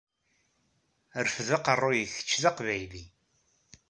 [1.25, 3.03] Rfed aqeṛṛu-yik kečč d aqbayli!